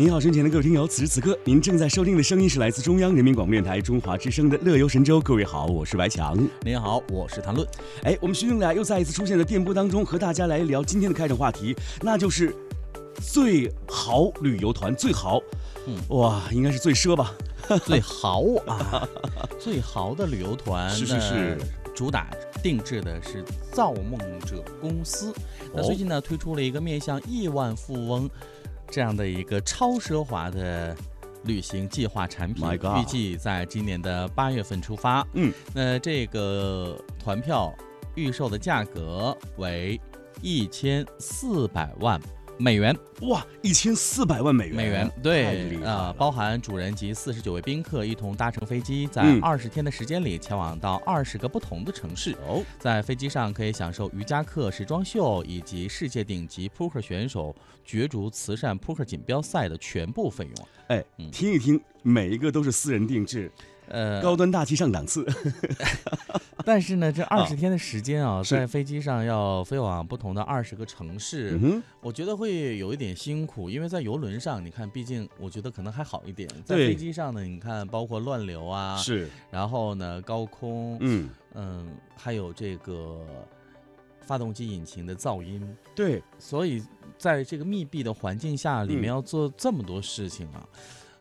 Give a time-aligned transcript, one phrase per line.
[0.00, 5.18] 您好，身前的各位听友，此时此刻您正在收听的声音是来自中央人民广播电台中华之声的《乐游神州》。
[5.22, 6.34] 各位好，我是白强。
[6.62, 7.68] 您好，我是谭论。
[8.02, 12.56] 哎，我们兄兄俩又再一次出现在电波当中，和大家来聊今天的开场话题，那就是
[13.20, 14.96] 最豪旅游团。
[14.96, 15.38] 最豪，
[15.86, 17.34] 嗯，哇，应该是最奢吧？
[17.84, 19.06] 最豪啊，
[19.60, 21.58] 最豪的旅游团是是是，
[21.94, 22.30] 主打
[22.62, 25.30] 定制的是造梦者公司。
[25.74, 28.30] 那最近呢，推出了一个面向亿万富翁。
[28.90, 30.96] 这样的一个超奢华的
[31.44, 32.66] 旅行计划产品，
[32.98, 35.26] 预计在今年的八月份出发。
[35.34, 37.72] 嗯，那这个团票
[38.14, 40.00] 预售的价格为
[40.42, 42.20] 一千四百万。
[42.60, 42.96] 美元。
[43.22, 52.32] 哇，一千四百万美元，美元对啊，包含主人及四十九位宾客一同搭乘飞机，在二十天的时间里前往到二十个不同的城市。
[52.46, 60.68] 哦，在飞机上可以享受瑜伽课、时装秀以及世界顶级扑克选手角逐慈善扑克锦标赛的全部费用。
[60.88, 63.50] 哎，听一听，每一个都是私人定制。
[63.88, 65.26] 呃，高端大气上档次，
[66.64, 71.58] 但是呢，这二十天的时间啊，在飞机上要飞往不同的二十个城市，
[72.00, 81.28] 我觉得会有一点辛苦，因为在游轮上，你看，毕竟我觉得可能还好一点，在飞机上呢，你看，包括乱流啊，是，然后呢，高空，嗯。
[81.54, 83.26] 嗯，还有这个
[84.20, 86.80] 发动机引擎的噪音，对，所以
[87.18, 90.64] 在这个密闭的环境下，里面要做这么多事情啊。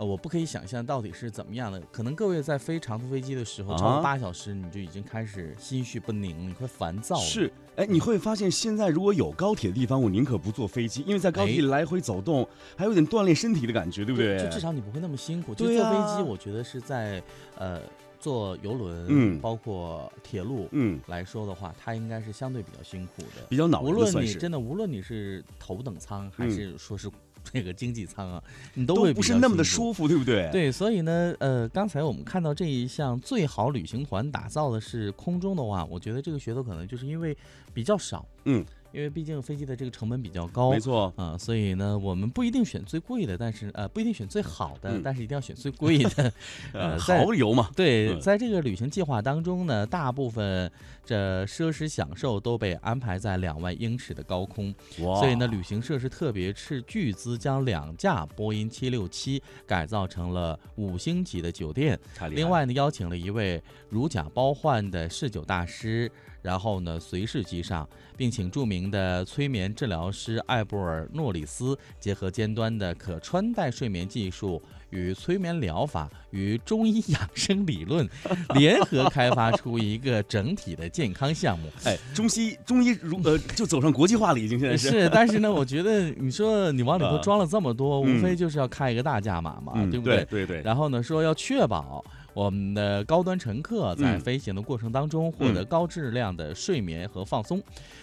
[0.00, 1.78] 呃，我不可以想象到底是怎么样的。
[1.92, 7.16] 可能各位在飞长途飞机的时候，超过八小时，你就已经开始心绪不宁，你会烦躁。
[7.16, 12.48] 是，哎，你会发现现在如果有高铁的地方，我宁可不坐飞机，因为在高铁来回走动，
[12.78, 14.38] 还有点锻炼身体的感觉，对不对？
[14.38, 15.54] 就至少你不会那么辛苦。
[15.54, 17.22] 就坐飞机，我觉得是在
[17.58, 17.82] 呃
[18.18, 23.82] 坐游轮，嗯，包括铁路，嗯来说的话，它应该是相对比较辛苦的，比较恼。
[23.82, 27.10] 无论你真的，无论你是头等舱还是说是。
[27.52, 28.42] 这个经济舱啊，
[28.74, 30.48] 你都会不是那么的舒服，对不对？
[30.52, 37.36] 对，所以呢，呃，刚才我们看到这一项最好旅行团打造的是空中的话，我觉得这个噱头可能就是因为
[37.72, 38.64] 比较少，嗯。
[38.92, 46.32] 因为毕竟飞机的这个成本比较高，没错啊，所以呢，我们不一定选最贵的，但是呃，不一定选最好的，但是一定要选最贵的。
[46.74, 47.70] 呃，豪游嘛。
[47.76, 50.70] 对，在这个旅行计划当中呢，大部分
[51.04, 61.98] 这奢侈享受都被安排在两万英尺的高空，所以呢，旅行社是特别斥巨资将两架波音七六七改造成了五星级的酒店。
[62.30, 66.10] 另外呢，邀请了一位如假包换的侍酒大师。
[66.42, 78.08] 然后呢，随侍机上，并请著名的催眠治疗师艾布尔诺里斯结合尖端的可穿戴睡眠技术与催眠疗法与中医养生理论，
[78.54, 81.68] 联合开发出一个整体的健康项目。
[81.84, 84.90] 哎，中西中医如呃，就走上国际化了，已经现在是。
[84.90, 90.24] 是，但是呢，我觉得你说你往里头装了这么多，无非就是要开一个大价码嘛，对不对？
[90.24, 90.62] 对对。
[90.62, 92.04] 然后呢，说要确保。
[92.32, 97.60] 我们的高端乘客在飞行的过程当中获得高质量的睡眠和放松。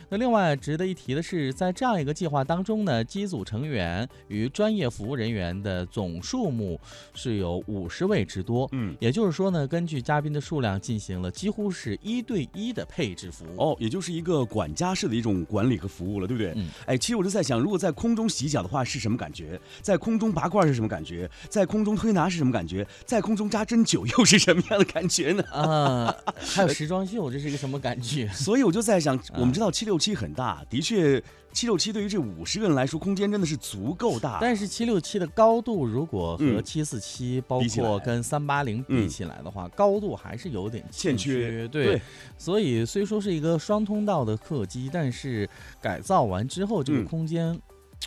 [0.10, 6.78] 那另外值得一提的是，在这样一个计划当中呢，机组成员与专业服务人员的总数目
[7.14, 8.68] 是有五十位之多。
[8.74, 13.62] 嗯，也就是说呢，根据嘉宾的数量进行了几乎是一对一的配置服务。
[13.62, 16.52] 哦，也就是一个管家式的一种管理和服务了，对不对？
[16.58, 16.68] 嗯。
[16.86, 19.58] 哎，其实我就在想，如果在空中洗脚的话是什么感觉？
[19.82, 21.30] 在空中拔罐是什么感觉？
[21.50, 22.86] 在空中推拿是什么感觉？
[23.06, 24.18] 在空中扎针灸又？
[24.18, 25.44] 又是什么样的感觉呢？
[25.52, 28.28] 啊， 还有时装秀，这是一个什么感觉？
[28.34, 31.22] 所以我就在想，我们知道七六七很大，的确，
[31.58, 34.38] 七六七对于这五十个人来说，空间真的是足够大。
[34.40, 41.68] 但是七六七的高度，如果和七四七，包括跟三八零比起来的话，高度还是有点欠缺。
[41.70, 42.00] 对，
[42.38, 45.50] 所以虽说是一个双通道的客机，但是
[45.82, 47.60] 改造完之后，这个空间。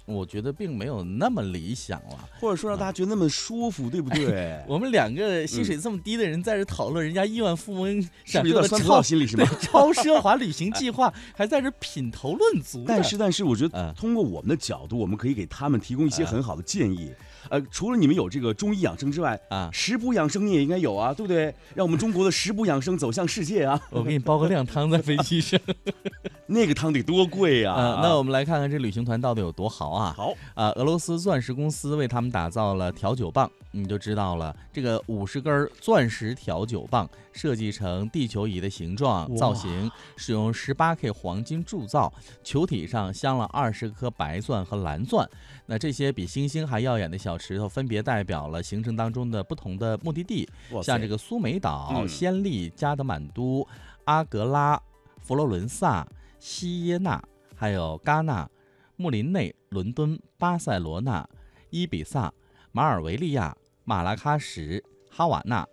[0.07, 4.61] 我觉得并没有那么理想了，或者说让大家觉得那么舒服，对不对？
[4.67, 9.45] 我们两个薪水这么低的人在这讨论人家亿万富翁享受的超心理是吗？
[9.61, 12.85] 超奢华旅行计划，还在这品头论足。
[12.87, 17.13] 但是，但是，我觉得通过我们的角度，我们可以给他们提供一些很好的建议。
[17.49, 21.55] 呃，除了你们有这个中医养生之外，啊，食补养生你也应该有啊，对不对？
[21.75, 23.81] 让我们中国的食补养生走向世界啊！
[23.91, 25.59] 我给你煲个靓汤在飞机上，
[26.51, 28.01] 那个汤得多贵呀！
[28.03, 30.13] 那我们来看看这旅行团到底有多豪啊！
[30.17, 34.55] 好啊，俄罗斯钻石公司为他们打造了调酒棒，你就知道了。
[34.73, 42.13] 这个五十根钻石调酒棒设计成地球仪的形状造型，使用十八 K 黄金铸造，
[42.43, 45.29] 球体上镶了二十颗白钻和蓝钻。
[45.67, 50.49] 那这些比星星还耀眼的小石头，分别代表了行程当中的不同的目的地，
[50.83, 53.65] 像这个苏梅岛、暹粒、加德满都、
[54.07, 54.81] 阿格拉、
[55.21, 56.05] 佛罗伦萨、
[56.41, 57.23] 西耶纳，
[57.55, 58.51] 还有戛纳、
[58.97, 61.25] 穆林内、伦敦、巴塞罗那、
[61.71, 62.33] 伊比萨、
[62.73, 65.65] 马尔维利亚、马拉喀什、哈瓦那、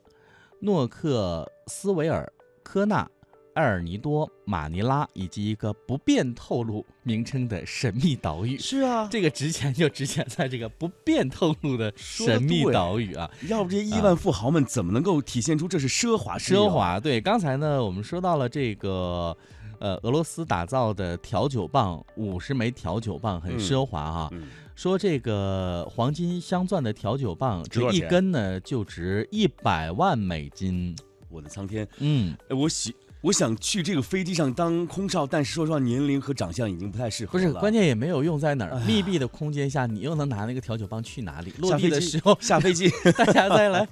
[0.59, 2.31] 诺克斯维尔、
[2.63, 3.09] 科纳。
[3.53, 8.55] 埃尔尼多、马尼拉以及一个不便透露名称的神秘岛屿。
[8.59, 13.27] 是啊，这个值钱就值钱在这个不便透露的神秘岛屿啊！
[13.49, 16.37] 要不这些亿万富豪们怎么能够体现出这是奢华？
[16.37, 16.99] 奢华。
[16.99, 19.35] 对，刚才呢，我们说到了这个，
[19.79, 24.31] 呃，俄罗斯打造的调酒棒，五十枚调酒棒很奢华啊。
[24.75, 30.95] 说这个黄金镶钻的调酒棒，这一根呢就值一百万美金。
[31.29, 31.87] 我的苍天！
[31.97, 32.95] 嗯，我喜。
[33.21, 37.31] 我想去这个飞机上当空少，但是说实话，年龄和长相已经不太适合。
[37.31, 38.79] 不是，关键也没有用在哪儿。
[38.81, 41.51] 密闭的空间下，你又能拿那个调酒棒去哪里？
[41.57, 43.87] 落地的时候下飞机， 大家再来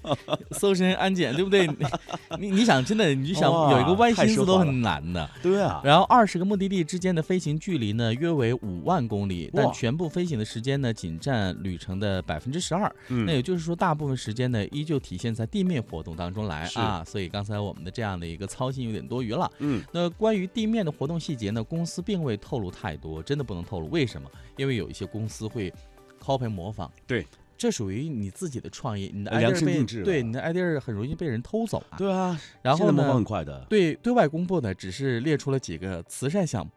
[0.52, 1.68] 搜身安检，对不对？
[2.40, 5.28] 你你想真的，你就想有一个歪心思都很难的。
[5.42, 5.82] 对啊。
[5.84, 12.94] 然后二十个目的地之间的飞行距离呢，约为五万公里，但全部飞行的时间呢，仅占旅程的百分之十二。
[13.08, 17.04] 那也就是说，大部分时间呢，依旧体现在地面活动当中来啊。
[17.04, 19.15] 所以刚才我们的这样的一个操心有点多。
[19.16, 21.64] 多余了，嗯，那关于地面的活动细节呢？
[21.64, 23.90] 公司并未透露太多，真的不能透露。
[23.90, 24.30] 为什么？
[24.58, 25.74] 因为有一些公司会
[26.22, 27.26] copy 模仿，对，
[27.58, 31.98] 这属于你自己的创意，你的量身定制，对，你的 idea 很容易被人偷走啊。
[31.98, 33.14] 对啊，然后呢？
[33.14, 36.72] 很快的，对，对外公布的只是列出了几个慈善项目。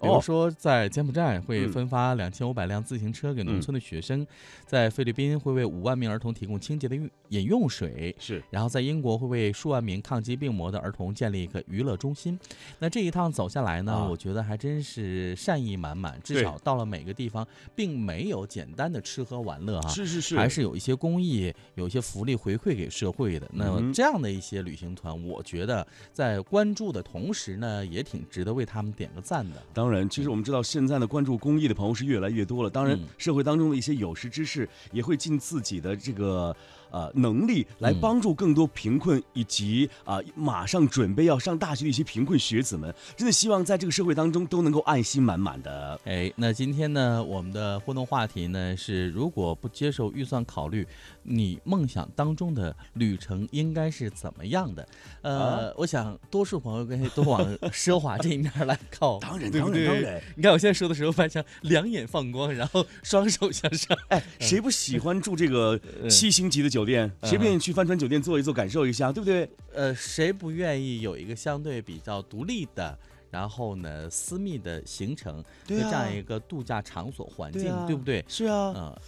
[0.00, 4.26] 比如说，在柬埔寨会分发两千五百辆自行车给农村的学生，
[4.64, 6.96] 在菲律宾会为五万名儿童提供清洁的
[7.28, 8.42] 饮用水，是。
[8.48, 12.38] 然后在英国会为数万名抗击病魔的儿童建立一个娱乐中心。
[12.78, 16.18] 那这一趟走下来呢，我觉得还真是善意满满。
[16.24, 17.46] 至少到了每个地方，
[17.76, 23.46] 并没有简单的吃喝玩乐哈，是是是，还是有一些公益、有一些福利回馈给社会的。
[23.52, 29.62] 那这样的一些旅行团，我觉得在关注的同时呢，也挺值得为他们点个赞的。
[29.74, 29.89] 当。
[29.90, 32.70] 当然，其实我们知道，现在呢关注公益的朋友是越来越多了。
[32.70, 36.54] 当然，社会当中的一些有识之士也会尽自己的这个。
[36.90, 46.00] 呃，能力来帮助更多贫困以及啊，马上准备要上大学的一些贫困学子们，真的希望在这个社会当中都能够爱心满满的。
[46.04, 50.86] 哎，那今天呢，我们的互动话题呢是：如果不接受预算考虑，
[51.22, 54.88] 你梦想当中的旅程应该是怎么样的？
[55.22, 57.40] 呃，我想多数朋友跟都往
[57.70, 59.18] 奢华这一面来靠。
[59.20, 60.20] 当然，当然，当然。
[60.34, 63.96] 你看我现在说的时候，发现两眼放光，然后双手向上。
[64.08, 66.79] 哎，谁不喜欢住这个 七星级的酒？
[66.80, 69.48] 酒店，谁不愿意去帆船酒店坐一坐，感受一下，对不对？
[69.74, 72.98] 呃，谁不愿意有一个相对比较独立的，
[73.30, 78.24] 然后呢，私密的行程，这样一个度假场所环境，对不对？
[78.26, 78.82] 是啊，嗯。
[78.82, 79.02] 呃，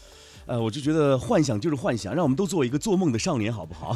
[0.47, 3.95] 我就觉得幻想就是幻想，让我们都做一个做梦的少年，好不好？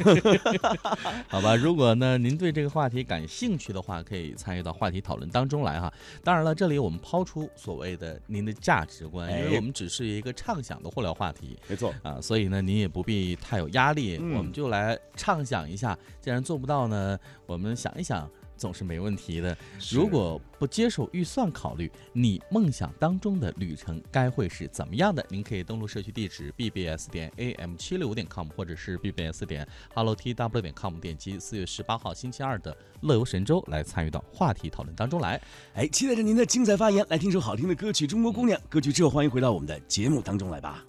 [1.29, 5.93] 好吧，如果呢您对这个话题感兴趣的话，可以参与到话题讨论当中来哈。
[6.25, 15.97] 当然了，这里我们抛出所谓的您的价值观，因为我们只是一个畅想的互聊话题，没错啊，所以呢您也不必太有压力，我们就来畅想一下。
[16.21, 18.29] 既然做不到呢，我们想一想。
[18.57, 19.57] 总是没问题的。
[19.91, 25.25] 如果不接受预算考虑，你梦想当中的旅程该会是怎么样的？
[25.29, 35.41] 您可以登录社区地址 bbs 点 am 七六五点 com，或者是 bbs 点 hello tw 点 com，点击四月十八号星期二的乐游神州来参与到话题讨论当中来。
[35.75, 37.05] 哎，期待着您的精彩发言。
[37.09, 38.59] 来听首好听的歌曲《中国姑娘》。
[38.69, 40.85] 歌曲之后，欢迎回到我们的节目当中来吧。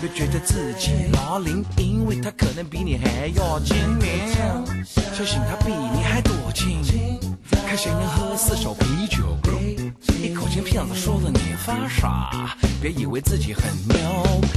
[0.00, 4.08] 别觉得自己老龄，因为他可能比你还要精明。
[5.14, 6.80] 小心他比你还多情，
[7.66, 9.36] 看谁能喝四手啤酒，
[10.22, 12.56] 一口气骗子说了你发傻。
[12.80, 13.98] 别以为自己很牛，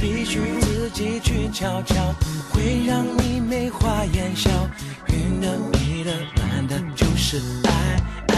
[0.00, 1.94] 必须自己去瞧瞧，
[2.50, 4.48] 会让你眉花眼笑。
[5.08, 8.31] 晕的、迷的、乱的，就是爱。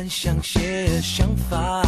[0.00, 1.82] 分享些想法。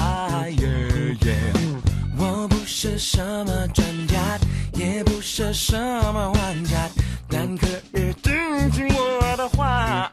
[2.18, 4.38] 我不是什么专家，
[4.74, 5.74] 也不是什
[6.12, 6.90] 么玩家，
[7.26, 10.12] 但可以听听我的话。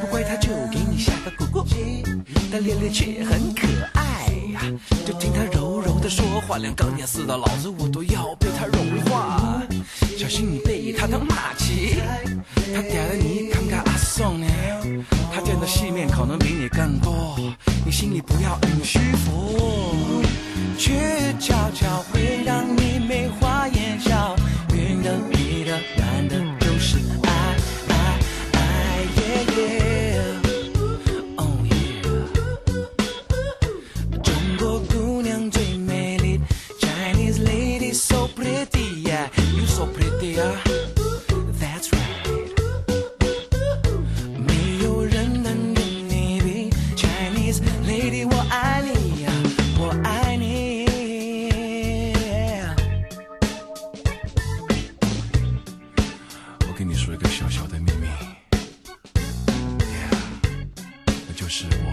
[0.00, 1.66] 不会他就给你下个咕咕，
[2.50, 4.62] 但脸脸却很可爱呀。
[5.04, 9.62] 就听他柔柔的说话，连钢铁似的老子我都要被他融化。
[10.16, 11.96] 小心你被他当马骑，
[12.74, 13.50] 他点了你
[14.10, 14.48] 送你？
[15.32, 17.38] 他见的世面可能比你更多，
[17.86, 20.20] 你心里不要很虚浮，
[20.76, 22.89] 却悄悄会让你
[61.50, 61.89] 是我